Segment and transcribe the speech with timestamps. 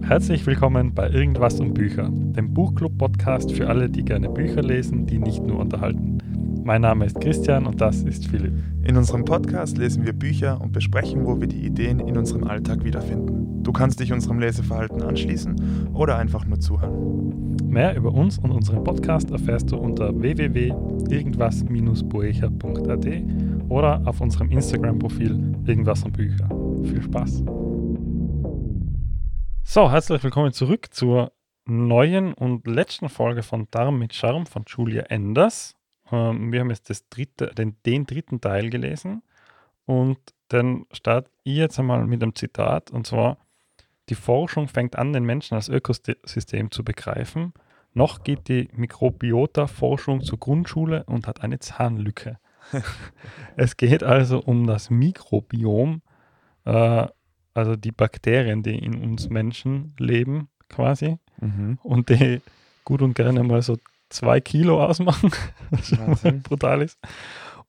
[0.00, 5.18] Herzlich willkommen bei Irgendwas um Bücher, dem Buchclub-Podcast für alle, die gerne Bücher lesen, die
[5.18, 6.18] nicht nur unterhalten.
[6.64, 8.52] Mein Name ist Christian und das ist Philipp.
[8.84, 12.84] In unserem Podcast lesen wir Bücher und besprechen, wo wir die Ideen in unserem Alltag
[12.84, 13.62] wiederfinden.
[13.62, 17.56] Du kannst dich unserem Leseverhalten anschließen oder einfach nur zuhören.
[17.68, 23.06] Mehr über uns und unseren Podcast erfährst du unter www.irgendwas-boecher.at
[23.68, 26.48] oder auf unserem Instagram-Profil Irgendwas um Bücher.
[26.84, 27.42] Viel Spaß!
[29.74, 31.32] So, herzlich willkommen zurück zur
[31.64, 35.76] neuen und letzten Folge von Darm mit Charme von Julia Enders.
[36.10, 39.22] Ähm, wir haben jetzt das dritte, den, den dritten Teil gelesen
[39.86, 43.38] und dann starte ich jetzt einmal mit einem Zitat und zwar:
[44.10, 47.54] Die Forschung fängt an, den Menschen als Ökosystem zu begreifen.
[47.94, 52.38] Noch geht die Mikrobiota-Forschung zur Grundschule und hat eine Zahnlücke.
[53.56, 56.02] es geht also um das Mikrobiom,
[56.66, 57.06] äh,
[57.54, 61.78] also die Bakterien, die in uns Menschen leben, quasi, Mhm.
[61.82, 62.40] und die
[62.84, 65.30] gut und gerne mal so zwei Kilo ausmachen,
[65.70, 66.42] was Wahnsinn.
[66.42, 66.98] brutal ist.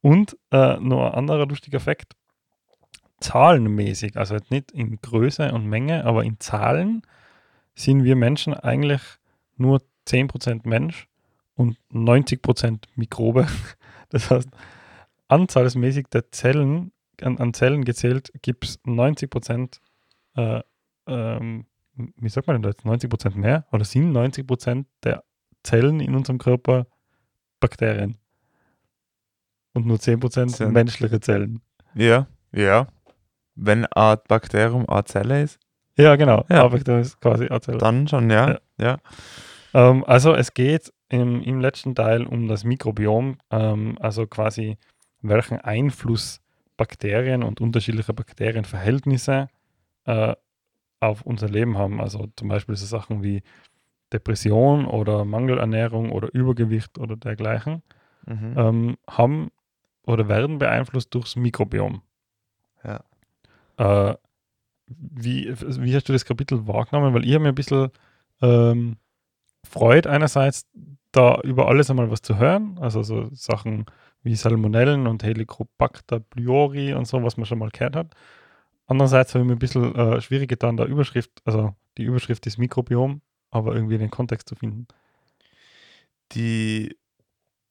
[0.02, 2.14] Und äh, noch ein anderer lustiger Fakt:
[3.20, 7.04] Zahlenmäßig, also nicht in Größe und Menge, aber in Zahlen
[7.76, 9.02] sind wir Menschen eigentlich
[9.56, 11.08] nur 10% Mensch
[11.56, 13.48] und 90% Mikrobe.
[14.10, 14.48] Das heißt,
[15.28, 16.92] anzahlsmäßig der Zellen,
[17.22, 19.80] an, an Zellen gezählt, gibt es 90%,
[20.36, 20.62] äh,
[21.08, 23.66] ähm, wie sagt man denn jetzt, 90% mehr?
[23.72, 25.24] Oder sind 90% der
[25.64, 26.88] Zellen in unserem Körper
[27.60, 28.18] Bakterien?
[29.74, 31.62] Und nur 10% Sind- menschliche Zellen.
[31.96, 32.88] Ja, ja.
[33.56, 35.60] Wenn ein Bakterium eine Zelle ist,
[35.96, 36.44] Ja, genau.
[36.50, 36.64] Ja.
[36.64, 37.78] Aber das ist quasi eine Zelle.
[37.78, 38.50] dann schon, ja.
[38.52, 38.60] Ja.
[38.80, 38.98] Ja.
[39.76, 44.78] Ähm, also es geht im, im letzten Teil um das Mikrobiom, ähm, also quasi
[45.22, 46.42] welchen Einfluss
[46.78, 49.48] Bakterien und unterschiedliche Bakterienverhältnisse
[50.06, 50.36] äh,
[51.00, 52.02] auf unser Leben haben.
[52.02, 53.44] Also zum Beispiel so Sachen wie
[54.12, 57.82] Depression oder Mangelernährung oder Übergewicht oder dergleichen
[58.26, 58.54] Mhm.
[58.58, 59.52] ähm, haben
[60.06, 62.02] oder werden beeinflusst durchs Mikrobiom.
[62.84, 63.04] Ja.
[63.78, 64.16] Äh,
[64.88, 67.14] wie, wie hast du das Kapitel wahrgenommen?
[67.14, 67.90] Weil ich habe mir ein bisschen
[68.42, 68.98] ähm,
[69.66, 70.68] freut einerseits,
[71.12, 73.86] da über alles einmal was zu hören, also so Sachen
[74.24, 78.16] wie Salmonellen und Helicobacter pylori und so, was man schon mal gehört hat.
[78.88, 82.58] Andererseits habe ich mir ein bisschen äh, schwierig getan, da Überschrift, also die Überschrift ist
[82.58, 84.88] Mikrobiom, aber irgendwie den Kontext zu finden.
[86.32, 86.98] Die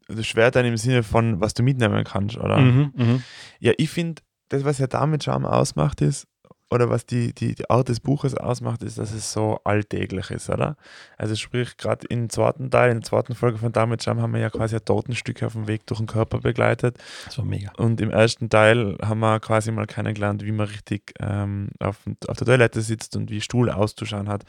[0.09, 2.59] also schwer dann im Sinne von, was du mitnehmen kannst, oder?
[2.59, 3.23] Mhm, mhm.
[3.61, 6.27] Ja, ich finde, das, was ja damit Charme ausmacht, ist,
[6.73, 10.49] oder was die, die, die Art des Buches ausmacht, ist, dass es so alltäglich ist,
[10.49, 10.77] oder?
[11.19, 14.41] Also sprich, gerade im zweiten Teil, in der zweiten Folge von Damit Charme haben wir
[14.41, 16.97] ja quasi ein Tortenstück auf dem Weg durch den Körper begleitet.
[17.27, 17.73] Das war mega.
[17.77, 22.39] Und im ersten Teil haben wir quasi mal kennengelernt, wie man richtig ähm, auf, auf
[22.39, 24.45] der Toilette sitzt und wie Stuhl auszuschauen hat.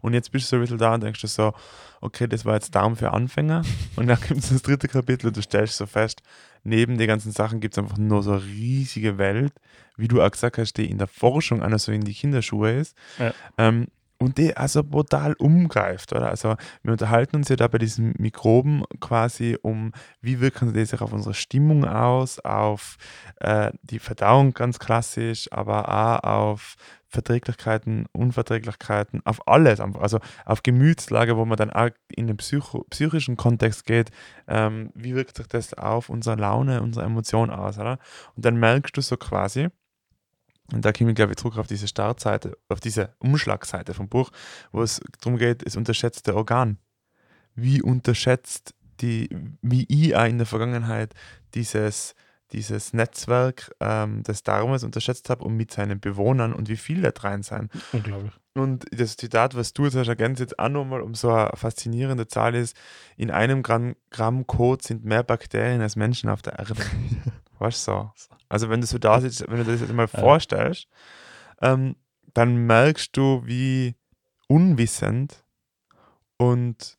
[0.00, 1.54] Und jetzt bist du so ein bisschen da und denkst du so,
[2.00, 3.62] okay, das war jetzt Darm für Anfänger.
[3.96, 6.20] Und dann gibt es das dritte Kapitel und du stellst so fest,
[6.64, 9.52] neben den ganzen Sachen gibt es einfach nur so eine riesige Welt,
[9.96, 12.96] wie du auch gesagt hast, die in der Forschung einer so in die Kinderschuhe ist.
[13.18, 13.32] Ja.
[13.58, 13.86] Ähm,
[14.18, 16.28] und die also brutal umgreift, oder?
[16.28, 21.00] Also wir unterhalten uns ja da bei diesen Mikroben quasi um, wie wirken die sich
[21.00, 22.96] auf unsere Stimmung aus, auf
[23.40, 26.76] äh, die Verdauung ganz klassisch, aber auch auf
[27.14, 30.02] Verträglichkeiten, Unverträglichkeiten, auf alles, einfach.
[30.02, 34.10] also auf Gemütslage, wo man dann auch in den Psycho psychischen Kontext geht,
[34.48, 37.98] ähm, wie wirkt sich das auf unsere Laune, unsere Emotion aus, oder?
[38.36, 39.68] Und dann merkst du so quasi,
[40.72, 44.30] und da komme ich, glaube ich, zurück auf diese Startseite, auf diese Umschlagseite vom Buch,
[44.72, 46.78] wo es darum geht, das unterschätzte Organ.
[47.54, 49.28] Wie unterschätzt die,
[49.60, 51.14] wie ich auch in der Vergangenheit
[51.54, 52.14] dieses,
[52.52, 57.10] dieses Netzwerk ähm, des Darmes unterschätzt habe und mit seinen Bewohnern und wie viel da
[57.10, 57.68] drin sein.
[57.92, 58.32] Unglaublich.
[58.54, 62.28] Und das Zitat, was du jetzt hast ergänzt, jetzt auch nochmal um so eine faszinierende
[62.28, 62.76] Zahl ist,
[63.16, 66.74] in einem Gramm, Gramm Kot sind mehr Bakterien als Menschen auf der Erde.
[67.58, 68.10] weißt du so?
[68.48, 70.20] Also wenn du so da sitzt, wenn du das jetzt mal Ja.
[70.20, 70.86] vorstellst,
[71.60, 71.96] ähm,
[72.34, 73.94] dann merkst du, wie
[74.48, 75.44] unwissend
[76.36, 76.98] und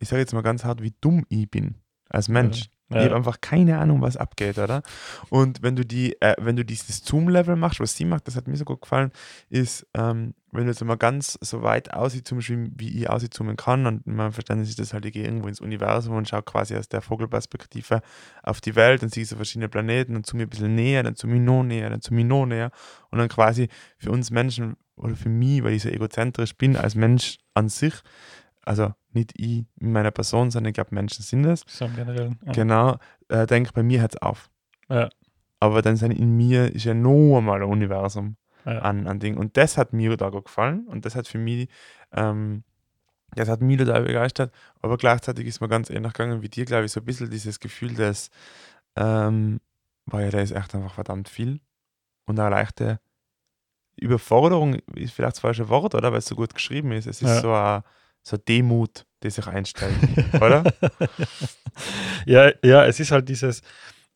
[0.00, 1.76] ich sage jetzt mal ganz hart, wie dumm ich bin
[2.08, 2.70] als Mensch.
[2.90, 3.16] Ich habe Ja.
[3.16, 4.82] einfach keine Ahnung, was abgeht, oder?
[5.30, 8.46] Und wenn du die, äh, wenn du dieses Zoom-Level machst, was sie macht, das hat
[8.46, 9.10] mir so gut gefallen,
[9.48, 13.86] ist, ähm, wenn du jetzt mal ganz so weit auszoomst, wie, wie ich auszoomen kann,
[13.86, 16.76] und in meinem Verständnis ist das halt, ich gehe irgendwo ins Universum und schaue quasi
[16.76, 18.02] aus der Vogelperspektive
[18.42, 21.36] auf die Welt und sehe so verschiedene Planeten, dann zoome ein bisschen näher, dann zoome
[21.36, 22.70] ich noch näher, dann zoome ich noch näher
[23.10, 26.94] und dann quasi für uns Menschen oder für mich, weil ich so egozentrisch bin als
[26.94, 27.94] Mensch an sich,
[28.64, 32.38] also nicht ich in meiner Person, sondern ich glaube, Menschen sind es, So im Generellen.
[32.44, 32.52] Ja.
[32.52, 32.96] Genau,
[33.28, 34.50] äh, denke bei mir hört es auf.
[34.88, 35.08] Ja.
[35.60, 38.36] Aber dann sind in mir ist ja noch einmal ein Universum.
[38.66, 38.78] Ja.
[38.78, 39.36] an, an Dingen.
[39.36, 41.68] Und das hat mir da gut gefallen und das hat für mich,
[42.12, 42.64] ähm,
[43.34, 46.86] das hat mich da begeistert, aber gleichzeitig ist mir ganz ähnlich gegangen wie dir, glaube
[46.86, 48.30] ich, so ein bisschen dieses Gefühl, dass,
[48.96, 49.60] ähm,
[50.06, 51.60] boah, ja, da ist echt einfach verdammt viel
[52.24, 53.00] und eine leichte
[53.96, 56.10] Überforderung ist vielleicht das falsche Wort, oder?
[56.10, 57.06] Weil es so gut geschrieben ist.
[57.06, 57.84] Es ist so eine
[58.24, 59.94] so Demut, die sich einstellt,
[60.34, 60.64] oder?
[62.26, 63.62] ja, ja, es ist halt dieses,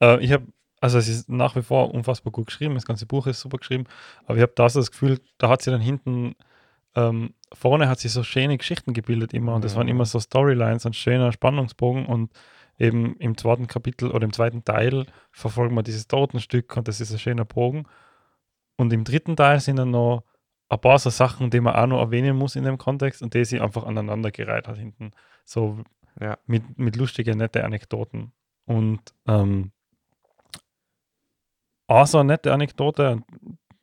[0.01, 0.47] äh, ich habe,
[0.81, 3.85] also es ist nach wie vor unfassbar gut geschrieben, das ganze Buch ist super geschrieben,
[4.25, 6.35] aber ich habe da so das Gefühl, da hat sie dann hinten,
[6.95, 9.93] ähm, vorne hat sie so schöne Geschichten gebildet immer und das waren Ja.
[9.93, 12.33] immer so Storylines und schöner Spannungsbogen und
[12.79, 17.13] eben im zweiten Kapitel oder im zweiten Teil verfolgen wir dieses Totenstück und das ist
[17.13, 17.85] ein schöner Bogen
[18.77, 20.23] und im dritten Teil sind dann noch
[20.69, 23.45] ein paar so Sachen, die man auch noch erwähnen muss in dem Kontext und die
[23.45, 25.13] sie einfach aneinandergereiht hat hinten.
[25.45, 25.83] So
[26.21, 26.39] Ja.
[26.47, 28.33] mit, mit lustigen, nette Anekdoten.
[28.67, 29.73] Und ähm,
[31.87, 33.23] auch so eine nette Anekdote,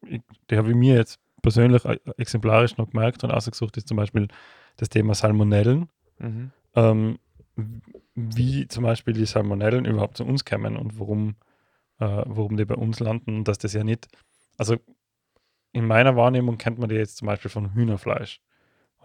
[0.04, 4.28] die habe ich mir jetzt persönlich äh, exemplarisch noch gemerkt und ausgesucht, ist zum Beispiel
[4.78, 5.90] das Thema Salmonellen.
[6.20, 6.52] Mhm.
[6.76, 7.20] Ähm,
[8.16, 11.36] wie zum Beispiel die Salmonellen überhaupt zu uns kommen und warum,
[12.00, 14.08] äh, warum die bei uns landen und dass das ja nicht,
[14.58, 14.76] also
[15.76, 18.42] in meiner Wahrnehmung kennt man die jetzt zum Beispiel von Hühnerfleisch.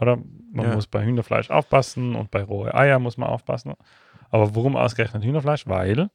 [0.01, 0.17] Oder
[0.53, 0.75] man Ja.
[0.75, 3.75] muss bei Hühnerfleisch aufpassen und bei rohe Eier muss man aufpassen.
[4.31, 5.67] Aber warum ausgerechnet Hühnerfleisch?
[5.67, 6.11] Weil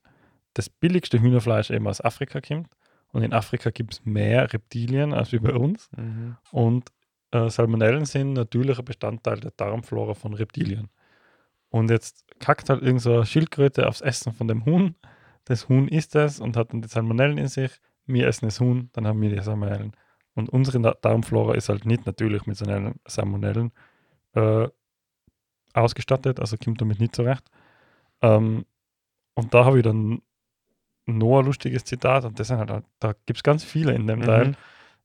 [0.54, 2.69] das billigste Hühnerfleisch eben aus Afrika kommt
[3.12, 5.90] und in Afrika gibt es mehr Reptilien als wie bei uns.
[5.96, 6.38] Mhm.
[6.52, 6.92] Und
[7.31, 10.90] äh, Salmonellen sind natürlicher Bestandteil der Darmflora von Reptilien.
[11.69, 14.96] Und jetzt kackt halt irgend so eine Schildkröte aufs Essen von dem Huhn.
[15.44, 17.72] Das Huhn isst es und hat dann die Salmonellen in sich.
[18.07, 19.92] Wir essen das Huhn, dann haben wir die Salmonellen.
[20.36, 23.72] Und unsere Da- Darmflora ist halt nicht natürlich mit Salmonellen- Salmonellen
[24.34, 24.68] äh,
[25.74, 27.44] ausgestattet, also kommt damit nicht zurecht.
[28.22, 28.66] Ähm,
[29.34, 30.22] und da habe ich dann
[31.06, 34.22] noch ein lustiges Zitat, und das sind halt, da gibt es ganz viele in dem
[34.22, 34.56] Teil Mhm.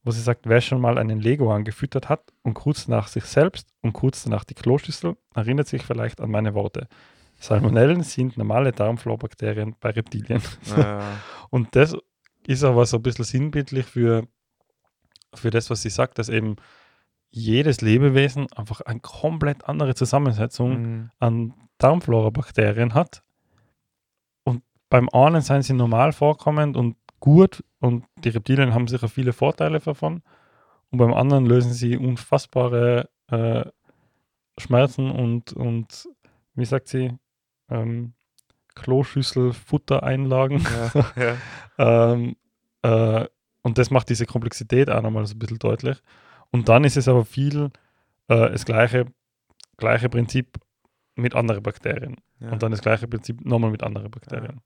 [0.02, 3.68] wo sie sagt, wer schon mal einen Leguan gefüttert hat und kurz nach sich selbst
[3.82, 6.88] und kurz danach die Kloschüssel, erinnert sich vielleicht an meine Worte.
[7.38, 10.40] Salmonellen sind normale Darmflorbakterien bei Reptilien.
[10.76, 11.00] Ja.
[11.50, 11.96] Und das
[12.46, 14.26] ist aber so ein bisschen sinnbildlich für,
[15.34, 16.56] für das, was sie sagt, dass eben
[17.30, 21.10] jedes Lebewesen einfach eine komplett andere Zusammensetzung Mhm.
[21.18, 23.22] an Darmflora-Bakterien hat.
[24.44, 29.32] Und beim einen sind sie normal vorkommend und gut und die Reptilien haben sicher viele
[29.32, 30.22] Vorteile davon.
[30.90, 33.64] Und beim anderen lösen sie unfassbare äh,
[34.58, 36.08] Schmerzen und, und,
[36.54, 37.16] wie sagt sie,
[37.70, 38.14] ähm,
[38.74, 40.66] Kloschüssel, Futtereinlagen.
[40.94, 41.12] Ja,
[41.78, 42.12] ja.
[42.12, 42.36] Ähm,
[42.82, 43.26] äh,
[43.62, 46.02] und das macht diese Komplexität auch nochmal so ein bisschen deutlich.
[46.50, 47.70] Und dann ist es aber viel
[48.28, 49.06] äh, das gleiche,
[49.76, 50.58] gleiche Prinzip
[51.14, 52.16] mit anderen Bakterien.
[52.40, 52.50] Ja.
[52.52, 54.60] Und dann das gleiche Prinzip nochmal mit anderen Bakterien.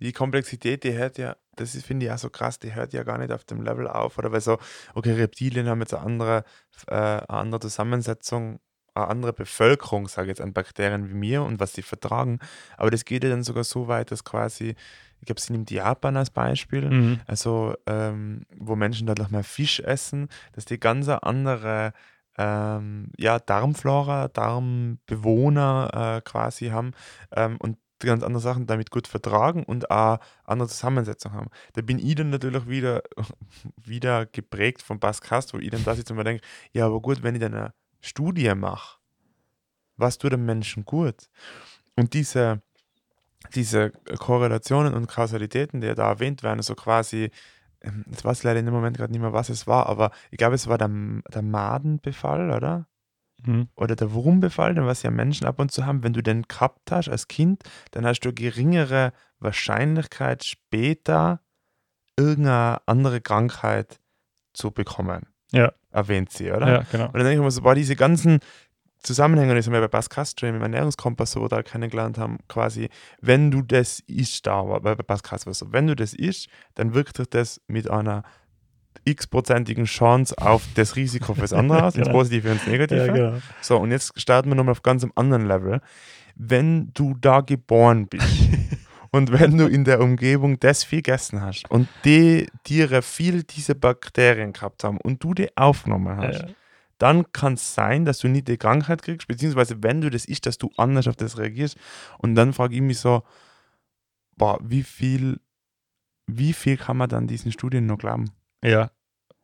[0.00, 3.02] Die Komplexität, die hört ja, das ist, finde ich auch so krass, die hört ja
[3.02, 4.18] gar nicht auf dem Level auf.
[4.18, 4.58] Oder weil so,
[4.94, 6.44] okay, Reptilien haben jetzt eine andere,
[6.86, 8.60] äh, eine andere Zusammensetzung,
[8.94, 12.38] eine andere Bevölkerung, sage ich jetzt, an Bakterien wie mir und was sie vertragen.
[12.76, 14.74] Aber das geht ja dann sogar so weit, dass quasi,
[15.20, 16.90] ich glaube, sie nimmt Japan als Beispiel.
[16.90, 17.20] Mhm.
[17.26, 21.92] Also, ähm, wo Menschen dort noch mal Fisch essen, dass die ganz andere
[22.38, 26.92] ähm, ja, Darmflora, Darmbewohner äh, quasi haben
[27.32, 31.50] ähm, und ganz andere Sachen damit gut vertragen und auch andere Zusammensetzung haben.
[31.74, 33.02] Da bin ich dann natürlich wieder,
[33.84, 37.22] wieder geprägt von Baskast, wo ich dann da sitze und mir denke, ja, aber gut,
[37.22, 38.98] wenn ich dann eine Studie mache,
[39.96, 41.28] was tut dem Menschen gut?
[41.96, 42.62] Und diese,
[43.54, 47.30] diese Korrelationen und Kausalitäten, die da erwähnt werden, so quasi,
[47.80, 50.10] ähm, jetzt weiß ich leider in dem Moment gerade nicht mehr, was es war, aber
[50.30, 50.90] ich glaube, es war der,
[51.32, 52.86] der Madenbefall, oder?
[53.44, 53.68] Mhm.
[53.74, 56.02] Oder der Wurmbefall, den was ja Menschen ab und zu haben.
[56.02, 61.40] Wenn du den gehabt hast als Kind, dann hast du geringere Wahrscheinlichkeit, später
[62.16, 63.98] irgendeine andere Krankheit
[64.52, 65.26] zu bekommen.
[65.52, 65.72] Ja.
[65.90, 66.68] Erwähnt sie, oder?
[66.68, 67.06] Ja, genau.
[67.06, 68.40] Und dann denke ich mir so, boah, diese ganzen
[69.02, 72.88] Zusammenhänge, das haben wir bei Bas Castro im Ernährungskompass so da kennengelernt haben, quasi,
[73.20, 76.92] wenn du das isst, da war bei Bas Castro so, wenn du das isst, dann
[76.94, 78.22] wirkt sich das mit einer
[79.04, 82.18] x-prozentigen Chance auf das Risiko fürs andere aus, ins Genau.
[82.18, 83.06] Positive und ins Negative.
[83.06, 83.38] Ja, genau.
[83.62, 85.80] So, und jetzt starten wir nochmal auf ganz einem anderen Level.
[86.36, 88.26] Wenn du da geboren bist
[89.10, 93.74] und wenn du in der Umgebung das viel gegessen hast und die Tiere viel diese
[93.74, 96.48] Bakterien gehabt haben und du die aufgenommen hast, Ja,
[97.00, 100.44] dann kann es sein, dass du nicht die Krankheit kriegst, beziehungsweise wenn du das isst,
[100.44, 101.78] dass du anders auf das reagierst.
[102.18, 103.22] Und dann frage ich mich so,
[104.36, 105.40] boah, wie viel,
[106.26, 108.30] wie viel kann man dann diesen Studien noch glauben?
[108.62, 108.90] ja.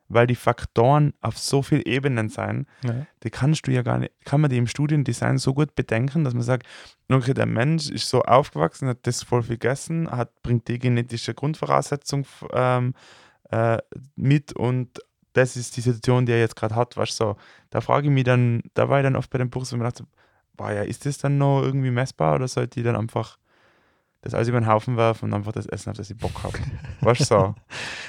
[0.09, 3.05] Weil die Faktoren auf so vielen Ebenen sein, ja.
[3.23, 6.33] die kannst du ja gar nicht, kann man die im Studiendesign so gut bedenken, dass
[6.33, 6.65] man sagt,
[7.11, 11.33] okay, der Mensch ist so aufgewachsen, hat das voll viel gegessen, hat, bringt die genetische
[11.33, 12.93] Grundvoraussetzung ähm,
[13.51, 13.79] äh,
[14.15, 15.01] mit und
[15.37, 17.37] das ist die Situation, die er jetzt gerade hat, weißt du, so.
[17.69, 19.83] Da frage ich mich dann, da war ich dann oft bei dem Buch so, mir
[19.85, 20.05] dachte,
[20.55, 23.37] boah, ja, ist das dann noch irgendwie messbar oder sollte ich dann einfach
[24.21, 26.57] das alles über den Haufen werfen und einfach das essen, auf das ich Bock habe?
[27.01, 27.55] weißt du, so.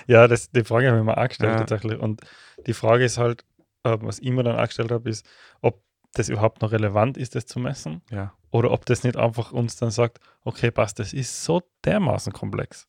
[0.06, 1.58] Ja, das, die Frage habe ich mir auch gestellt Ja.
[1.58, 1.98] tatsächlich.
[2.00, 2.22] Und
[2.66, 3.44] die Frage ist halt,
[3.84, 5.26] äh, was ich mir dann auch gestellt habe, ist,
[5.60, 5.82] ob
[6.14, 8.02] das überhaupt noch relevant ist, das zu messen.
[8.10, 12.32] Ja, Oder ob das nicht einfach uns dann sagt, okay, passt, das ist so dermaßen
[12.32, 12.88] komplex.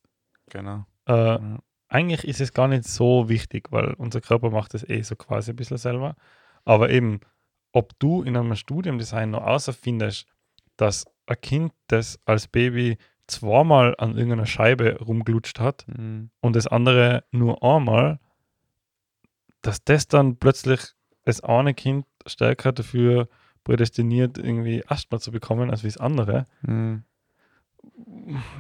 [0.49, 0.85] genau.
[1.05, 1.59] Äh, Ja.
[1.89, 5.51] Eigentlich ist es gar nicht so wichtig, weil unser Körper macht das eh so quasi
[5.51, 6.15] ein bisschen selber.
[6.63, 7.19] Aber eben,
[7.71, 10.27] ob du in einem Studiumdesign noch außerfindest,
[10.77, 16.31] dass ein Kind, das als Baby zweimal an irgendeiner Scheibe rumglutscht hat Mhm.
[16.41, 18.19] und das andere nur einmal,
[19.61, 20.79] dass das dann plötzlich
[21.25, 23.27] das eine Kind stärker dafür
[23.63, 26.45] prädestiniert, irgendwie Asthma zu bekommen, als wie das andere.
[26.61, 27.03] Mhm.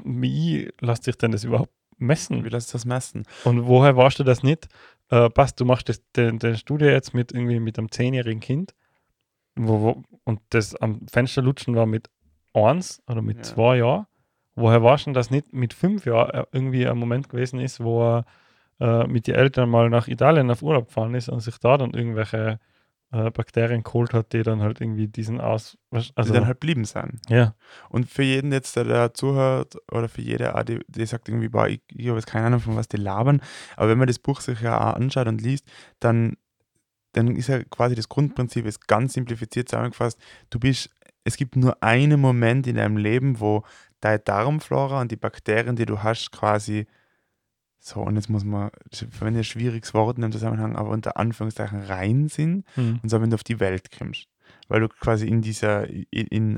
[0.03, 2.43] Wie lässt sich denn das überhaupt messen?
[2.43, 3.25] Wie lässt das messen?
[3.43, 4.67] Und woher warst du das nicht?
[5.09, 8.73] Äh, passt, du machst das, den, den Studie jetzt mit irgendwie mit einem zehnjährigen Kind
[9.55, 12.09] wo, wo, und das am Fenster lutschen war mit
[12.53, 13.43] eins oder mit Ja.
[13.43, 14.05] zwei Jahren.
[14.55, 17.79] Woher warst du denn das nicht mit fünf Jahren äh, irgendwie ein Moment gewesen ist,
[17.81, 18.25] wo er
[18.79, 21.91] äh, mit den Eltern mal nach Italien auf Urlaub gefahren ist und sich da dann
[21.93, 22.59] irgendwelche
[23.11, 25.77] äh, Bakterien geholt hat, die dann halt irgendwie diesen aus.
[25.91, 27.19] Also, die dann halt blieben sein.
[27.27, 27.55] ja,
[27.89, 31.67] Und für jeden jetzt, der da zuhört, oder für jede, die, die sagt irgendwie, boah,
[31.67, 33.41] ich, ich habe jetzt keine Ahnung, von was die labern,
[33.75, 35.65] aber wenn man das Buch sich ja auch anschaut und liest,
[35.99, 36.37] dann,
[37.13, 40.19] dann ist ja quasi das Grundprinzip ist ganz simplifiziert zusammengefasst,
[40.51, 40.91] du bist,
[41.23, 43.63] es gibt nur einen Moment in deinem Leben, wo
[44.01, 46.87] deine Darmflora und die Bakterien, die du hast, quasi
[47.79, 51.17] so, und jetzt muss man, ich verwende ein schwieriges Wort in dem Zusammenhang, aber unter
[51.17, 52.99] Anführungszeichen rein sind, hm.
[53.01, 54.27] und zwar, wenn du auf die Welt kommst.
[54.67, 56.05] Weil du quasi in dieser, in,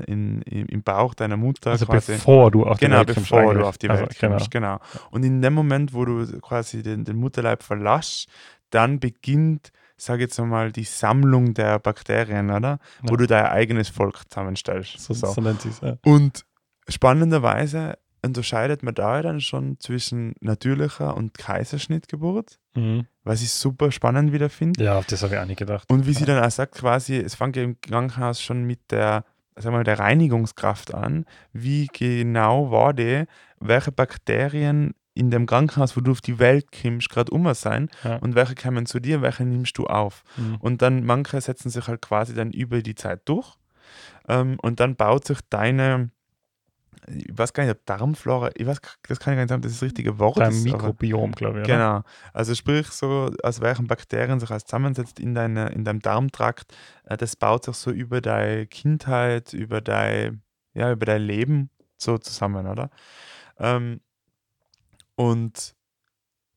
[0.42, 2.12] in, im Bauch deiner Mutter also quasi.
[2.12, 3.66] bevor du auf die Genau, Welt kommst bevor du eigentlich.
[3.66, 4.78] auf die Also, Welt kommst, genau.
[5.10, 8.28] Und in dem Moment, wo du quasi den, den Mutterleib verlässt,
[8.70, 12.78] dann beginnt, sage ich jetzt mal, die Sammlung der Bakterien, oder?
[13.02, 13.16] Wo Ja.
[13.18, 14.98] du dein eigenes Volk zusammenstellst.
[14.98, 15.26] So, So.
[15.28, 15.80] so nennt sie es.
[15.80, 15.96] Ja.
[16.04, 16.44] Und
[16.88, 23.06] spannenderweise unterscheidet man da dann schon zwischen natürlicher und Kaiserschnittgeburt, Mhm.
[23.24, 24.82] was ich super spannend wieder finde.
[24.84, 25.90] ja, auf das habe ich auch nicht gedacht.
[25.90, 29.24] Und wie sie dann auch sagt, quasi, es fängt ja im Krankenhaus schon mit der,
[29.56, 31.26] sag mal, der Reinigungskraft an.
[31.52, 33.24] Wie genau war die,
[33.60, 38.16] welche Bakterien in dem Krankenhaus, wo du auf die Welt kommst, gerade um sein Ja.
[38.16, 40.22] und welche kommen zu dir, welche nimmst du auf.
[40.38, 40.56] Mhm.
[40.60, 43.56] Und dann, manche setzen sich halt quasi dann über die Zeit durch.
[44.28, 46.10] Ähm, und dann baut sich deine,
[47.08, 49.72] ich weiß gar nicht, ob Darmflora, ich weiß, das kann ich gar nicht sagen, das
[49.72, 50.64] das richtige Wort Dein ist.
[50.64, 51.64] Mikrobiom, glaube ich.
[51.64, 51.74] oder?
[51.74, 52.02] Genau.
[52.32, 57.16] Also sprich so, aus welchen Bakterien sich alles zusammensetzt in, deine, in deinem Darmtrakt, äh,
[57.16, 60.42] das baut sich so über deine Kindheit, über dein,
[60.74, 62.90] ja, über dein Leben so zusammen, oder?
[63.58, 64.00] Ähm,
[65.16, 65.74] und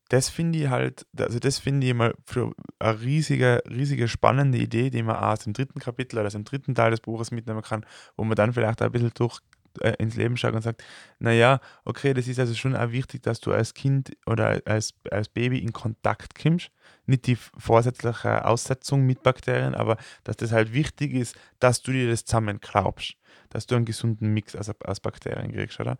[0.08, 4.90] das finde ich halt, also das finde ich mal für eine riesige, riesige spannende Idee,
[4.90, 7.62] die man auch aus dem dritten Kapitel oder aus dem dritten Teil des Buches mitnehmen
[7.62, 7.84] kann,
[8.16, 9.40] wo man dann vielleicht ein bisschen durch
[9.78, 10.82] äh, ins Leben schaut und sagt,
[11.18, 15.28] naja, okay, das ist also schon auch wichtig, dass du als Kind oder als, als
[15.28, 16.70] Baby in Kontakt kommst.
[17.06, 22.08] Nicht die vorsätzliche Aussetzung mit Bakterien, aber dass das halt wichtig ist, dass du dir
[22.08, 23.16] das zusammen glaubst.
[23.50, 25.98] Dass du einen gesunden Mix aus, aus Bakterien kriegst, oder?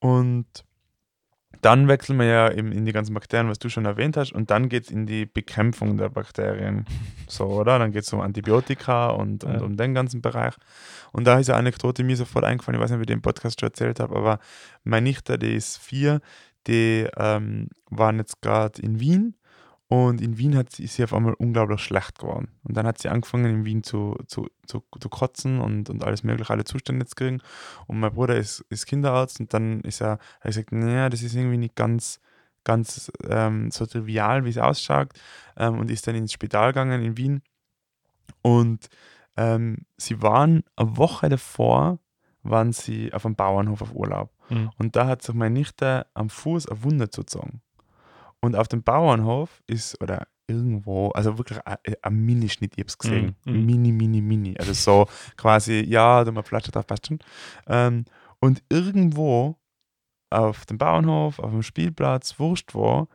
[0.00, 0.46] Und
[1.62, 4.50] dann wechseln wir ja eben in die ganzen Bakterien, was du schon erwähnt hast, und
[4.50, 6.84] dann geht es in die Bekämpfung der Bakterien.
[7.30, 7.78] So, oder?
[7.78, 9.60] Dann geht es um Antibiotika und, und Ja.
[9.60, 10.54] um den ganzen Bereich.
[11.12, 13.60] Und da ist eine Anekdote mir sofort eingefallen, ich weiß nicht, ob ich den Podcast
[13.60, 14.38] schon erzählt habe, aber
[14.82, 16.22] meine Nichte, die ist vier,
[16.66, 19.34] die ähm, waren jetzt gerade in Wien
[19.88, 22.48] und in Wien hat sie, ist sie auf einmal unglaublich schlecht geworden.
[22.62, 26.22] Und dann hat sie angefangen, in Wien zu, zu, zu, zu kotzen und, und alles
[26.22, 27.40] mögliche, alle Zustände zu kriegen.
[27.86, 31.22] Und mein Bruder ist, ist Kinderarzt und dann ist er, hat er gesagt, naja, das
[31.22, 32.20] ist irgendwie nicht ganz,
[32.64, 35.08] ganz ähm, so trivial, wie es ausschaut.
[35.56, 37.42] Ähm, und ist dann ins Spital gegangen in Wien.
[38.42, 38.88] Und
[39.38, 41.98] ähm, sie waren eine Woche davor,
[42.42, 44.34] waren sie auf einem Bauernhof auf Urlaub.
[44.50, 44.70] Mhm.
[44.76, 47.62] Und da hat sich meine Nichte am Fuß eine Wunde zugezogen.
[48.40, 52.98] Und auf dem Bauernhof ist, oder irgendwo, also wirklich ein, ein Minischnitt, ich habe es
[52.98, 53.36] gesehen.
[53.44, 53.66] Mhm, mhm.
[53.66, 54.56] Mini, mini, mini.
[54.58, 57.18] Also so quasi, ja, du mal Flasche drauf, passt schon.
[57.66, 58.04] Ähm,
[58.40, 59.58] und irgendwo
[60.30, 63.08] auf dem Bauernhof, auf dem Spielplatz, wurscht wo,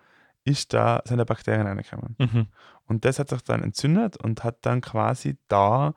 [0.43, 2.15] ist da, sind da Bakterien reingekommen.
[2.19, 2.47] Mhm.
[2.85, 5.93] Und das hat sich dann entzündet und hat dann quasi da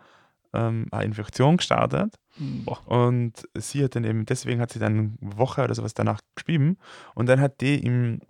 [0.52, 2.18] ähm, eine Infektion gestartet.
[2.38, 2.86] Boah.
[2.86, 6.78] Und sie hat dann eben, deswegen hat sie dann eine Woche oder sowas danach geschrieben.
[7.14, 8.20] Und dann hat die ihm,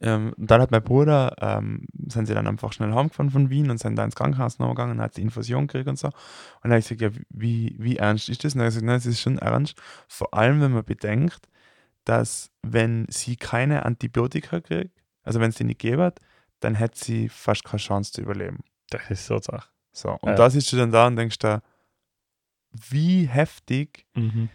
[0.00, 3.78] ähm, dann hat mein Bruder, ähm, sind sie dann einfach schnell heimgefahren von Wien und
[3.78, 6.08] sind da ins Krankenhaus gegangen und hat die Infusion gekriegt und so.
[6.08, 6.14] Und
[6.64, 8.54] dann habe ich gesagt, ja, wie, wie ernst ist das?
[8.54, 9.80] Und dann hat er gesagt, nein, es ist schon ernst.
[10.08, 11.48] Vor allem, wenn man bedenkt,
[12.04, 14.90] dass wenn sie keine Antibiotika kriegt,
[15.22, 16.14] also wenn es die nicht gäbe,
[16.60, 18.60] dann hätte sie fast keine Chance zu überleben.
[18.88, 19.68] Das ist so Sache.
[19.92, 20.12] So.
[20.20, 20.34] Und Ja.
[20.36, 21.62] da sitzt du dann da und denkst da,
[22.72, 24.48] wie heftig, Mhm.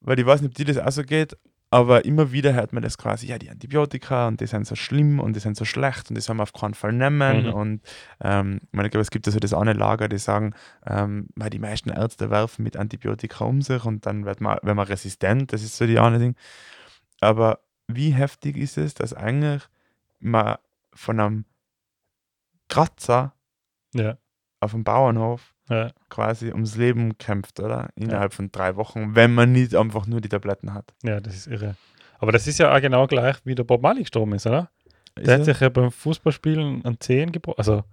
[0.00, 1.36] weil ich weiß nicht, ob dir das auch so geht,
[1.70, 5.20] aber immer wieder hört man das quasi, ja, die Antibiotika und die sind so schlimm
[5.20, 7.46] und die sind so schlecht und die soll man auf keinen Fall nehmen.
[7.46, 7.52] Mhm.
[7.52, 7.80] Und
[8.22, 10.54] ähm, ich, meine, ich glaube, es gibt also das eine Lager, die sagen,
[10.86, 14.76] ähm, weil die meisten Ärzte werfen mit Antibiotika um sich und dann wird man, wenn
[14.76, 16.36] man resistent, das ist so die eine Ding.
[17.20, 19.62] Aber wie heftig ist es, dass eigentlich
[20.20, 20.56] man
[20.94, 21.44] von einem
[22.68, 23.34] Kratzer
[23.94, 24.16] Ja.
[24.60, 25.90] auf dem Bauernhof ja.
[26.08, 27.88] quasi ums Leben kämpft, oder?
[27.94, 30.92] Innerhalb von drei Wochen, wenn man nicht einfach nur die Tabletten hat.
[31.02, 31.76] Ja, das ist irre.
[32.18, 34.70] Aber das ist ja auch genau gleich, wie der Bob Marley gestorben ist, oder?
[35.16, 37.58] Der hat Ist sich ja beim Fußballspielen an Zehen gebrochen.
[37.58, 37.84] Also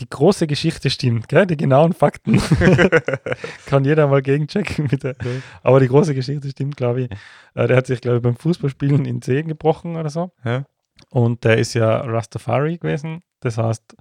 [0.00, 1.46] die große Geschichte stimmt, gell?
[1.46, 2.40] die genauen Fakten
[3.66, 4.88] kann jeder mal gegenchecken.
[4.90, 5.16] Mit der,
[5.62, 7.10] aber die große Geschichte stimmt, glaube ich.
[7.54, 10.32] Äh, der hat sich, glaube ich, beim Fußballspielen in Zehen gebrochen oder so.
[10.44, 10.64] Ja.
[11.10, 13.22] Und der ist ja Rastafari gewesen.
[13.40, 13.94] Das heißt,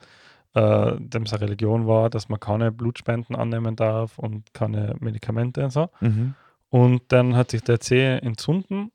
[0.55, 5.71] äh, dem seine Religion war, dass man keine Blutspenden annehmen darf und keine Medikamente und
[5.71, 5.89] so.
[6.01, 6.35] mhm.
[6.69, 8.91] Und dann hat sich der Zeh entzünden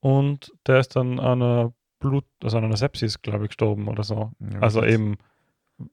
[0.00, 4.04] und der ist dann an einer Blut, also an einer Sepsis, glaube ich, gestorben oder
[4.04, 4.30] so.
[4.38, 5.16] Ja, also eben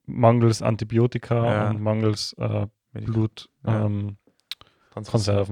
[0.06, 1.70] mangels Antibiotika Ja.
[1.72, 4.18] und mangels äh, Blutkonserven,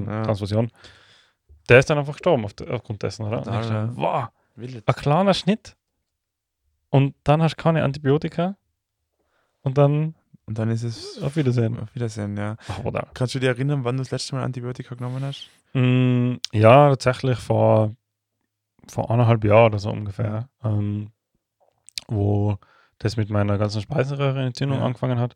[0.05, 0.17] Ja.
[0.19, 0.69] ähm, Transfusion.
[1.69, 3.37] Der ist dann einfach gestorben auf, aufgrund dessen, oder?
[3.37, 3.89] Und Total, ich ja.
[3.95, 5.75] wow, ein kleiner Schnitt
[6.89, 8.55] und dann hast du keine Antibiotika
[9.63, 10.13] und dann
[10.45, 11.79] Und dann ist es auf Wiedersehen.
[11.79, 12.57] auf Wiedersehen, ja.
[12.69, 13.07] Ach, oder?
[13.13, 15.49] Kannst du dir erinnern, wann du das letzte Mal Antibiotika genommen hast?
[15.73, 17.95] Mm, ja, tatsächlich vor,
[18.87, 21.11] vor eineinhalb Jahren oder so ungefähr, ähm,
[22.07, 22.57] wo
[22.99, 24.85] das mit meiner ganzen Speiseröhrenentzündung Ja.
[24.85, 25.35] angefangen hat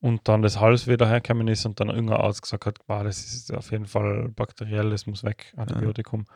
[0.00, 3.18] und dann das Hals wieder hergekommen ist und dann irgendein Arzt gesagt hat, "Boah, das
[3.24, 6.26] ist auf jeden Fall bakteriell, das muss weg, Antibiotikum.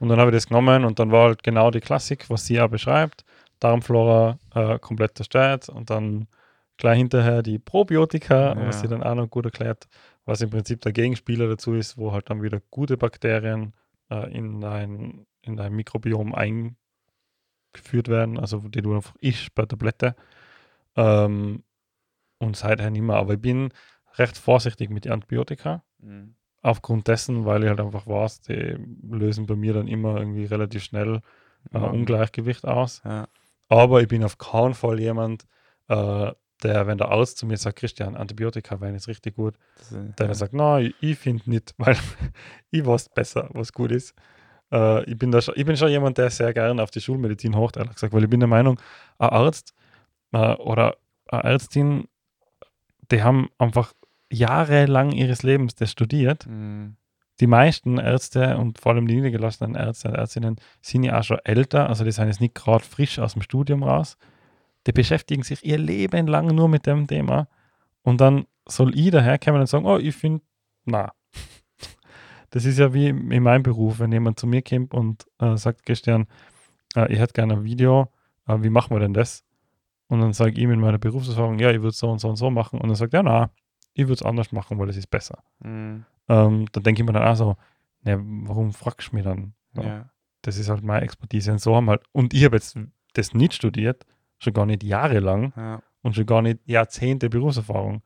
[0.00, 2.60] Und dann habe ich das genommen und dann war halt genau die Klassik, was sie
[2.60, 3.24] auch beschreibt,
[3.60, 6.28] Darmflora äh, komplett zerstört und dann
[6.78, 8.66] gleich hinterher die Probiotika, Ja.
[8.66, 9.86] was sie dann auch noch gut erklärt,
[10.24, 13.74] was im Prinzip der Gegenspieler dazu ist, wo halt dann wieder gute Bakterien
[14.10, 20.14] äh, in, dein, in dein Mikrobiom eingeführt werden, also die du einfach isch per Tablette.
[20.96, 21.62] Ähm,
[22.38, 23.16] und seither nicht mehr.
[23.16, 23.70] Aber ich bin
[24.16, 25.82] recht vorsichtig mit den Antibiotika.
[26.62, 28.76] Aufgrund dessen, weil ich halt einfach weiß, die
[29.10, 31.16] lösen bei mir dann immer irgendwie relativ schnell
[31.72, 31.86] äh, Ja.
[31.86, 33.02] Ungleichgewicht aus.
[33.04, 33.26] Ja.
[33.68, 35.46] Aber ich bin auf keinen Fall jemand,
[35.88, 39.92] äh, der, wenn der Arzt zu mir sagt, Christian, Antibiotika wären jetzt richtig gut, ist-
[40.18, 40.34] der ja.
[40.34, 41.96] sagt, nein, ich, ich finde nicht, weil
[42.70, 44.14] ich weiß besser, was gut ist.
[44.72, 47.56] Äh, ich, bin da schon, ich bin schon jemand, der sehr gerne auf die Schulmedizin
[47.56, 48.80] hocht, ehrlich gesagt, weil ich bin der Meinung,
[49.18, 49.74] ein Arzt
[50.32, 50.96] äh, oder
[51.28, 52.08] eine Ärztin,
[53.10, 53.92] die haben einfach
[54.30, 56.46] jahrelang ihres Lebens das studiert.
[56.46, 56.96] Mhm.
[57.40, 61.38] Die meisten Ärzte und vor allem die niedergelassenen Ärzte und Ärztinnen sind ja auch schon
[61.44, 64.16] älter, also die sind jetzt nicht gerade frisch aus dem Studium raus.
[64.88, 67.46] Die beschäftigen sich ihr Leben lang nur mit dem Thema
[68.02, 70.42] und dann soll ich daherkommen und sagen, oh, ich finde,
[70.84, 71.12] na.
[72.50, 75.84] Das ist ja wie in meinem Beruf, wenn jemand zu mir kommt und äh, sagt,
[75.84, 76.26] Christian,
[76.96, 78.10] äh, ich hätte gerne ein Video,
[78.46, 79.44] äh, wie machen wir denn das?
[80.06, 82.30] Und dann sage ich ihm in meiner Berufserfahrung, ja, ich würde es so und so
[82.30, 82.80] und so machen.
[82.80, 83.50] Und dann sagt er, na,
[83.92, 85.42] ich würde es anders machen, weil es ist besser.
[85.58, 86.06] Mhm.
[86.30, 87.56] Ähm, dann denke ich mir dann auch so,
[88.04, 89.52] ne, warum fragst du mich dann?
[89.74, 90.08] So, Ja.
[90.40, 91.52] Das ist halt meine Expertise.
[91.52, 92.78] Und so haben halt, und ich habe jetzt
[93.12, 94.06] das nicht studiert,
[94.38, 95.82] schon gar nicht jahrelang Ja.
[96.02, 98.02] und schon gar nicht Jahrzehnte Berufserfahrung.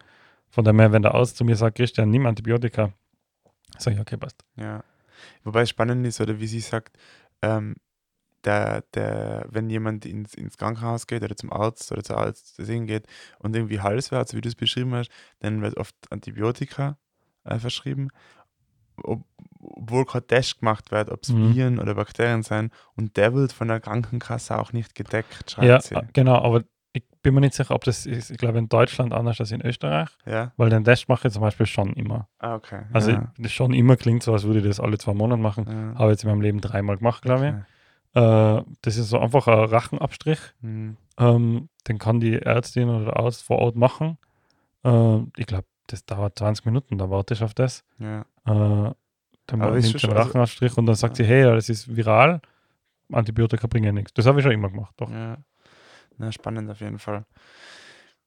[0.49, 2.92] Von daher, wenn der Arzt zu mir sagt, Christian, nimm Antibiotika,
[3.79, 4.45] sage ich, okay, passt.
[4.57, 4.85] Ja.
[5.45, 6.99] Wobei es spannend ist, oder wie sie sagt,
[7.42, 7.77] ähm,
[8.45, 13.07] der, der, wenn jemand ins, ins Krankenhaus geht oder zum Arzt oder zur Arztin geht
[13.38, 16.99] und irgendwie Halswärts, wie du es beschrieben hast, dann wird oft Antibiotika
[17.45, 18.09] äh, verschrieben,
[19.02, 19.24] ob,
[19.61, 21.55] obwohl kein Test gemacht wird, ob es Mhm.
[21.55, 22.72] Viren oder Bakterien sind.
[22.96, 25.96] Und der wird von der Krankenkasse auch nicht gedeckt, schreibt Ja, sie.
[26.12, 29.40] genau, aber ich bin mir nicht sicher, ob das ist, ich glaube, in Deutschland anders
[29.40, 30.52] als in Österreich, Ja?
[30.57, 32.28] weil den Test mache ich zum Beispiel schon immer.
[32.38, 32.83] Ah, okay.
[32.92, 33.33] Also ja.
[33.46, 35.64] schon immer klingt so, als würde ich das alle zwei Monate machen.
[35.68, 35.98] ja.
[35.98, 37.52] Habe jetzt in meinem Leben dreimal gemacht, glaube ich.
[37.52, 38.59] Okay.
[38.59, 40.40] Äh, das ist so einfach ein Rachenabstrich.
[40.61, 40.96] Mhm.
[41.18, 44.18] Ähm, den kann die Ärztin oder der Arzt vor Ort machen.
[44.85, 47.85] Äh, ich glaube, das dauert 20 Minuten, da warte ich auf das.
[47.98, 48.20] Ja.
[48.46, 48.92] Äh,
[49.46, 52.40] dann Aber nimmt schon- einen also- Rachenabstrich und dann sagt sie, hey, das ist viral,
[53.12, 54.14] Antibiotika bringen nichts.
[54.14, 55.11] Das habe ich schon immer gemacht, doch.
[55.11, 55.37] Ja.
[56.18, 57.24] Na, spannend auf jeden Fall.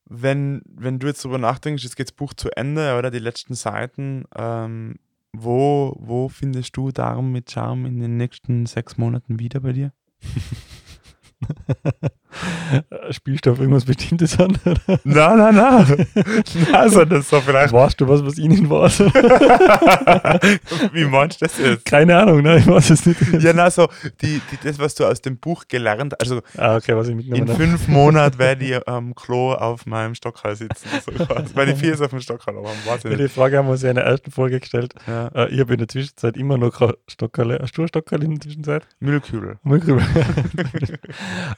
[0.05, 3.55] Wenn, wenn du jetzt drüber nachdenkst, jetzt geht das Buch zu Ende, oder die letzten
[3.55, 4.95] Seiten, ähm,
[5.33, 9.91] wo, wo findest du Darm mit Charme in den nächsten sechs Monaten wieder bei dir?
[13.11, 14.57] Spielst du auf irgendwas Bestimmtes an?
[15.03, 16.07] Nein, nein, nein.
[16.15, 17.73] nein also das so vielleicht.
[17.73, 18.89] Weißt du was, was ihnen war?
[20.93, 21.85] Wie meinst du das jetzt?
[21.85, 22.57] Keine Ahnung, ne?
[22.57, 23.19] ich weiß es nicht.
[23.41, 23.87] Ja, na so,
[24.21, 27.27] die, die, das, was du aus dem Buch gelernt hast, also ah, okay, was ich
[27.27, 30.89] in fünf Monaten werde ich am Klo auf meinem Stockhall sitzen.
[31.05, 31.11] So
[31.55, 32.55] weil die vier auf dem Stockhall.
[32.55, 34.93] Weiß ich Die Frage haben wir uns ja in der ersten Folge gestellt.
[35.07, 35.27] Ja.
[35.29, 37.59] Äh, ich habe in der Zwischenzeit immer noch Stockerle.
[37.61, 38.87] Hast du Stockerle in der Zwischenzeit?
[38.99, 39.57] Müllkübel.
[39.63, 40.03] Müllkübel.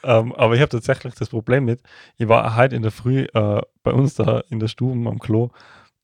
[0.04, 1.82] ähm, aber ich habe tatsächlich das Problem mit,
[2.18, 5.52] ich war heute in der Früh äh, bei uns da in der Stube am Klo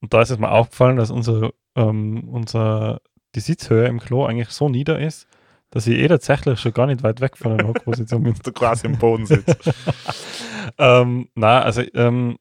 [0.03, 2.99] und da ist es mir aufgefallen, dass unser, ähm, unser,
[3.35, 5.27] die Sitzhöhe im Klo eigentlich so nieder ist,
[5.69, 8.35] dass ich eh tatsächlich schon gar nicht weit weg von der Hockposition bin.
[8.43, 9.57] du quasi im Boden sitzt.
[10.77, 12.37] ähm, na, also ähm,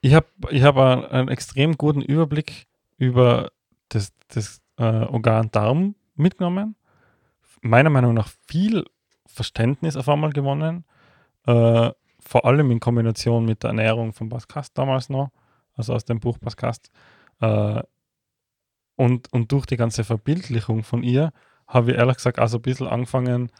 [0.00, 2.66] ich habe ich hab einen, einen, extrem guten Überblick
[2.98, 3.52] über
[3.88, 6.74] das, das äh, Organ Darm mitgenommen.
[7.60, 8.84] Meiner Meinung nach viel
[9.32, 10.84] Verständnis auf einmal gewonnen.
[11.46, 11.90] Äh,
[12.20, 15.30] vor allem in Kombination mit der Ernährung von Pascast damals noch,
[15.74, 16.90] also aus dem Buch Pascast.
[17.40, 17.82] Äh,
[18.96, 21.32] und, und durch die ganze Verbildlichung von ihr
[21.66, 23.50] habe ich ehrlich gesagt auch so ein bisschen angefangen,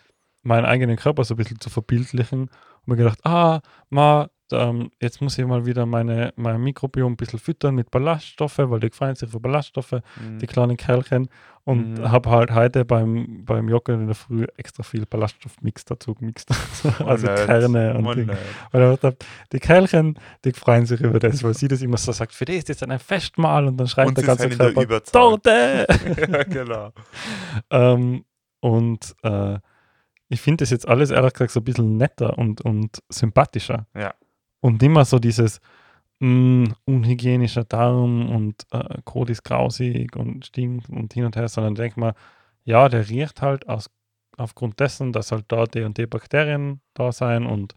[0.43, 5.21] meinen eigenen Körper so ein bisschen zu verbildlichen und mir gedacht, ah, ma, ähm, jetzt
[5.21, 9.15] muss ich mal wieder meine, mein Mikrobiom ein bisschen füttern mit Ballaststoffe, weil die freuen
[9.15, 10.39] sich für Ballaststoffe, mhm.
[10.39, 11.29] die kleinen Kerlchen.
[11.65, 12.11] Und mhm.
[12.11, 16.51] habe halt heute beim, beim Joggen in der Früh extra viel Ballaststoffmix dazu gemixt.
[17.07, 18.37] also oh, Kerne und oh, Dinge.
[18.73, 22.11] Weil ich dachte, die Kerlchen, die freuen sich über das, weil sie das immer so
[22.11, 25.87] sagt, für die ist jetzt ein Festmahl und dann schreit und der ganze Körper, Torte!
[26.33, 26.91] ja, genau.
[27.71, 28.25] ähm,
[28.59, 29.59] und äh,
[30.33, 33.87] ich finde das jetzt alles ehrlich gesagt so ein bisschen netter und, und sympathischer.
[33.95, 34.15] Ja.
[34.63, 35.61] Und immer so dieses
[36.21, 36.29] mh,
[36.69, 41.75] mm, unhygienischer Darm und äh, Kot ist grausig und stinkt und hin und her, sondern
[41.75, 42.15] denk mal,
[42.65, 43.91] ja, der riecht halt aus,
[44.39, 47.75] aufgrund dessen, dass halt da die und die Bakterien da sein und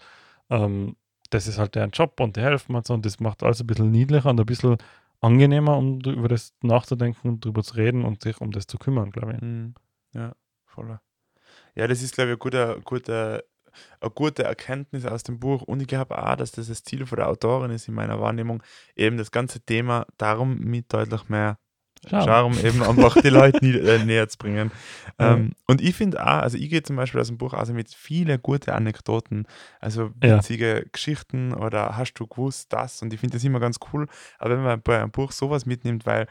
[0.49, 0.95] ähm,
[1.31, 3.91] das ist halt deren Job und die helfen uns und das macht alles ein bisschen
[3.91, 4.77] niedlicher und ein bisschen
[5.21, 9.11] angenehmer, um über das nachzudenken und darüber zu reden und sich um das zu kümmern,
[9.11, 9.41] glaube ich.
[9.41, 9.73] Mhm.
[10.13, 10.33] Ja,
[10.65, 11.01] voller.
[11.73, 13.43] Ja, das ist, glaube ich, ein guter, guter
[13.99, 17.17] eine gute Erkenntnis aus dem Buch und ich glaube auch, dass das das Ziel von
[17.17, 18.63] der Autorin ist in meiner Wahrnehmung,
[18.95, 21.57] eben das ganze Thema darum mit deutlich mehr
[22.07, 24.71] Charme, eben einfach die Leute nie, äh, näher zu bringen.
[25.17, 27.93] Ähm, und ich finde auch, also ich gehe zum Beispiel aus dem Buch also mit
[27.93, 29.47] vielen guten Anekdoten,
[29.79, 30.83] also witzige ja.
[30.91, 34.07] Geschichten oder hast du gewusst das und ich finde das immer ganz cool,
[34.37, 36.27] aber wenn man bei einem Buch sowas mitnimmt, weil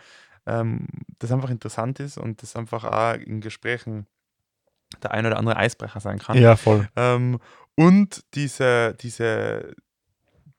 [0.47, 0.87] ähm,
[1.19, 4.07] das einfach interessant ist und das einfach auch in Gesprächen
[5.03, 6.39] der ein oder andere Eisbrecher sein kann.
[6.39, 6.89] Ja, voll.
[6.97, 7.39] Ähm,
[7.77, 9.75] und diese, diese,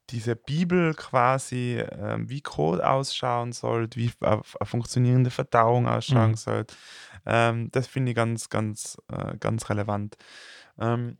[0.09, 6.35] diese Bibel quasi, ähm, wie Code ausschauen soll, wie eine, funktionierende Verdauung ausschauen mhm.
[6.35, 6.65] soll,
[7.25, 10.15] ähm, das finde ich ganz, ganz, äh, ganz relevant.
[10.79, 11.17] Ähm,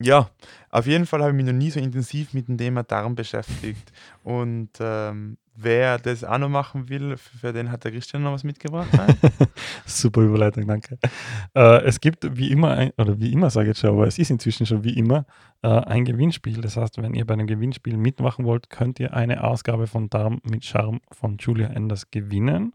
[0.00, 0.30] ja,
[0.70, 3.92] auf jeden Fall habe ich mich noch nie so intensiv mit dem Thema Darm beschäftigt.
[4.22, 8.44] Und ähm, wer das auch noch machen will, für den hat der Christian noch was
[8.44, 8.88] mitgebracht.
[9.86, 10.98] Super Überleitung, danke.
[11.54, 14.30] Äh, es gibt wie immer, ein, oder wie immer sage ich schon, aber es ist
[14.30, 15.26] inzwischen schon wie immer
[15.62, 16.60] äh, ein Gewinnspiel.
[16.60, 20.40] Das heißt, wenn ihr bei einem Gewinnspiel mitmachen wollt, könnt ihr eine Ausgabe von Darm
[20.44, 22.72] mit Charme von Julia Enders gewinnen.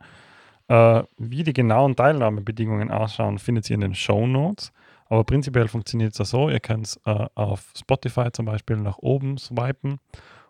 [0.67, 4.73] Äh, wie die genauen Teilnahmebedingungen ausschauen, findet ihr in den Show Notes.
[5.13, 8.97] Aber prinzipiell funktioniert es ja so, ihr könnt es äh, auf Spotify zum Beispiel nach
[8.97, 9.99] oben swipen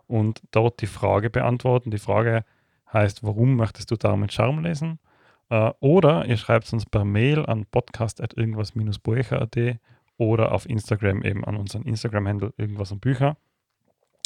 [0.07, 1.91] und dort die Frage beantworten.
[1.91, 2.45] Die Frage
[2.93, 4.99] heißt, warum möchtest du damit Charme lesen?
[5.49, 9.79] Äh, oder ihr schreibt uns per Mail an podcast.irgendwas-buecher.at
[10.15, 13.35] oder auf Instagram eben an unseren Instagram-Handle irgendwas und Bücher.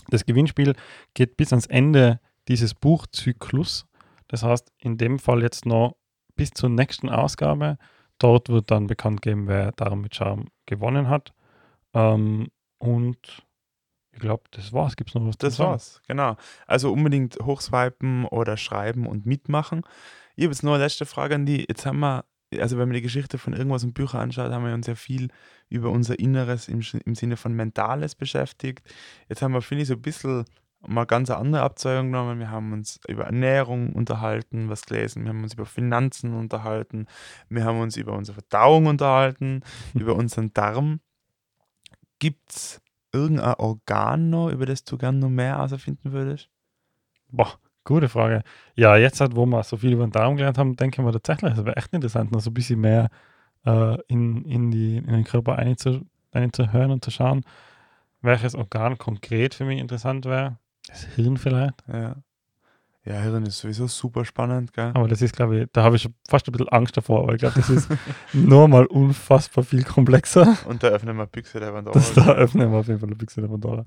[0.09, 0.75] Das Gewinnspiel
[1.15, 3.87] geht bis ans Ende dieses Buchzyklus.
[4.27, 5.95] Das heißt, in dem Fall jetzt noch
[6.35, 7.79] bis zur nächsten Ausgabe
[8.19, 11.33] Dort wird dann bekannt geben, wer Darum mit Charme gewonnen hat.
[11.93, 12.47] Ähm,
[12.79, 13.45] und
[14.11, 14.95] ich glaube, das war's.
[14.95, 15.71] Gibt es noch was Das sagen?
[15.71, 16.35] war's, genau.
[16.65, 19.81] Also unbedingt hochswipen oder schreiben und mitmachen.
[20.35, 21.65] Ich habe jetzt nur eine letzte Frage an die.
[21.67, 22.25] Jetzt haben wir,
[22.59, 25.29] also wenn man die Geschichte von irgendwas und Bücher anschaut, haben wir uns ja viel
[25.69, 28.87] über unser Inneres im, im Sinne von Mentales beschäftigt.
[29.29, 30.45] Jetzt haben wir, finde ich, so ein bisschen
[30.85, 32.39] mal ganz andere Abzweigung genommen.
[32.39, 35.23] Wir haben uns über Ernährung unterhalten, was gelesen.
[35.23, 37.07] Wir haben uns über Finanzen unterhalten.
[37.49, 39.63] Wir haben uns über unsere Verdauung unterhalten,
[39.93, 40.99] über unseren Darm.
[42.19, 46.49] Gibt es irgendein Organ noch, über das du gerne noch mehr herausfinden würdest?
[47.29, 48.43] Boah, gute Frage.
[48.75, 51.11] Ja, jetzt, halt, wo wir so viel über den Darm gelernt haben, denke ich mir
[51.11, 53.09] tatsächlich, es wäre echt interessant, noch so ein bisschen mehr
[53.65, 57.43] äh, in, in, die, in den Körper einzuhören und zu schauen,
[58.21, 60.57] welches Organ konkret für mich interessant wäre.
[60.87, 61.83] Das Hirn vielleicht?
[61.91, 62.15] Ja.
[63.05, 64.91] Ja, Hirn ist sowieso super spannend, gell?
[64.93, 67.39] Aber das ist, glaube ich, da habe ich fast ein bisschen Angst davor, weil ich
[67.39, 67.89] glaube, das ist
[68.33, 70.57] nochmal unfassbar viel komplexer.
[70.65, 71.93] Und da öffnen wir Büchse der Pandora.
[71.93, 73.85] Das da öffnen wir auf jeden Fall eine Büchse der Pandora.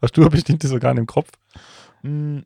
[0.00, 1.30] Hast du ein bestimmtes Organ im Kopf?
[2.02, 2.38] Mm,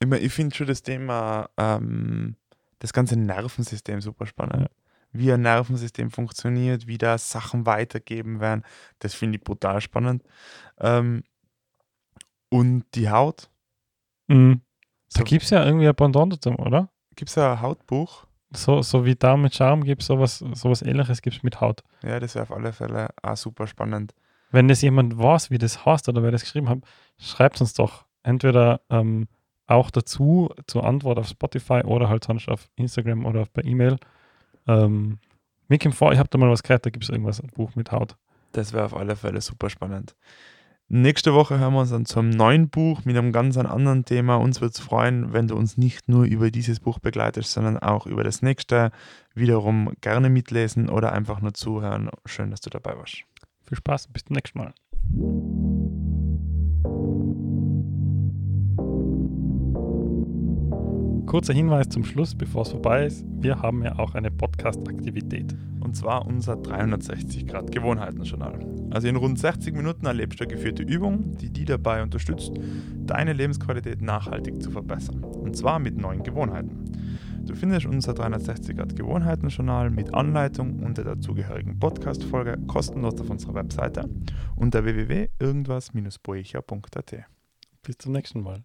[0.00, 2.36] Ich, mein, ich finde schon das Thema, ähm,
[2.80, 4.62] das ganze Nervensystem super spannend.
[4.62, 4.68] Ja.
[5.12, 8.64] Wie ein Nervensystem funktioniert, wie da Sachen weitergeben werden,
[8.98, 10.24] das finde ich brutal spannend.
[10.78, 11.22] Ähm,
[12.54, 13.50] und die Haut.
[14.28, 14.60] Mhm.
[15.12, 16.88] Da So, gibt es ja irgendwie ein Pendant dazu, oder?
[17.16, 18.26] Gibt es ein Hautbuch?
[18.52, 21.82] So, so wie da mit Charme gibt es sowas, sowas ähnliches gibt's mit Haut.
[22.04, 24.14] Ja, das wäre auf alle Fälle auch super spannend.
[24.52, 26.78] Wenn das jemand weiß, wie das heißt oder wer das geschrieben hat,
[27.18, 29.26] schreibt uns doch entweder ähm,
[29.66, 33.96] auch dazu zur Antwort auf Spotify oder halt sonst auf Instagram oder per E-Mail.
[34.68, 35.18] Ähm,
[35.66, 37.74] mir kommt vor, ich habe da mal was gehört, da gibt es irgendwas, ein Buch
[37.74, 38.16] mit Haut.
[38.52, 40.14] Das wäre auf alle Fälle super spannend.
[40.88, 44.36] Nächste Woche hören wir uns dann zum neuen Buch mit einem ganz anderen Thema.
[44.36, 48.06] Uns würde es freuen, wenn du uns nicht nur über dieses Buch begleitest, sondern auch
[48.06, 48.90] über das nächste.
[49.34, 52.10] Wiederum gerne mitlesen oder einfach nur zuhören.
[52.26, 53.24] Schön, dass du dabei warst.
[53.66, 55.73] Viel Spaß, bis zum nächsten Mal.
[61.34, 63.26] Kurzer Hinweis zum Schluss, bevor es vorbei ist.
[63.28, 65.52] Wir haben ja auch eine Podcast-Aktivität.
[65.80, 68.60] Und zwar unser 360 Grad Gewohnheiten-Journal.
[68.90, 72.52] Also in rund 60 Minuten erlebst du eine geführte Übung, die dich dabei unterstützt,
[73.04, 75.24] deine Lebensqualität nachhaltig zu verbessern.
[75.24, 76.84] Und zwar mit neuen Gewohnheiten.
[77.44, 83.54] Du findest unser 360 Grad Gewohnheiten-Journal mit Anleitung und der dazugehörigen Podcast-Folge kostenlos auf unserer
[83.54, 84.08] Webseite
[84.54, 87.24] unter www.irgendwas-boecher.at.
[87.82, 88.62] Bis zum nächsten Mal.